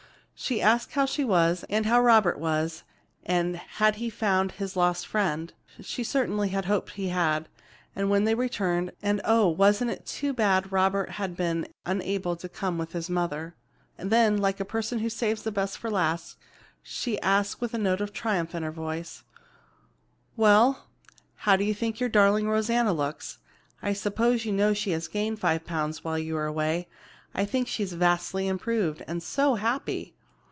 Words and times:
She 0.43 0.59
asked 0.59 0.93
how 0.93 1.05
she 1.05 1.23
was, 1.23 1.63
and 1.69 1.85
how 1.85 2.01
Robert 2.01 2.39
was, 2.39 2.81
and 3.23 3.57
had 3.57 3.97
he 3.97 4.09
found 4.09 4.53
his 4.53 4.75
lost 4.75 5.05
friend, 5.05 5.53
and 5.77 5.85
she 5.85 6.03
certainly 6.03 6.49
hoped 6.49 6.93
he 6.93 7.09
had, 7.09 7.47
and 7.95 8.09
when 8.09 8.23
had 8.23 8.27
they 8.29 8.33
returned, 8.33 8.91
and 9.03 9.21
oh, 9.23 9.47
wasn't 9.47 9.91
it 9.91 10.03
too 10.07 10.33
bad 10.33 10.71
Robert 10.71 11.11
had 11.11 11.37
been 11.37 11.67
unable 11.85 12.35
to 12.37 12.49
come 12.49 12.79
with 12.79 12.93
his 12.93 13.07
mother? 13.07 13.53
Then 13.97 14.35
like 14.35 14.59
a 14.59 14.65
person 14.65 14.97
who 14.97 15.11
saves 15.11 15.43
the 15.43 15.51
best 15.51 15.75
to 15.75 15.81
the 15.83 15.91
last, 15.91 16.37
she 16.81 17.21
asked 17.21 17.61
with 17.61 17.75
a 17.75 17.77
note 17.77 18.01
of 18.01 18.11
triumph 18.11 18.55
in 18.55 18.63
her 18.63 18.71
voice: 18.71 19.21
"Well, 20.35 20.87
how 21.35 21.55
do 21.55 21.63
you 21.63 21.75
think 21.75 21.99
your 21.99 22.09
darling 22.09 22.49
Rosanna 22.49 22.93
looks? 22.93 23.37
I 23.83 23.93
suppose 23.93 24.43
you 24.45 24.53
know 24.53 24.73
she 24.73 24.89
has 24.89 25.07
gained 25.07 25.37
five 25.37 25.65
pounds 25.65 26.03
while 26.03 26.17
you 26.17 26.33
were 26.33 26.47
away. 26.47 26.87
I 27.31 27.45
think 27.45 27.67
she 27.67 27.83
is 27.83 27.93
vastly 27.93 28.47
improved. 28.47 29.03
And 29.07 29.21
so 29.21 29.53
happy! 29.53 30.15